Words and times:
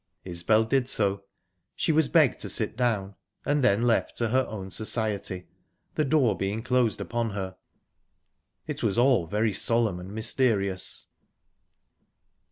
Isbel 0.23 0.63
did 0.63 0.89
so. 0.89 1.25
She 1.75 1.91
was 1.91 2.07
begged 2.07 2.39
to 2.39 2.49
sit 2.49 2.75
down, 2.75 3.13
and 3.45 3.63
then 3.63 3.83
left 3.83 4.17
to 4.17 4.29
her 4.29 4.47
own 4.49 4.71
society, 4.71 5.47
the 5.93 6.03
door 6.03 6.35
being 6.35 6.63
closed 6.63 6.99
upon 6.99 7.29
her. 7.33 7.55
It 8.65 8.81
was 8.81 8.97
all 8.97 9.27
very 9.27 9.53
solemn 9.53 9.99
and 9.99 10.11
mysterious. 10.11 11.05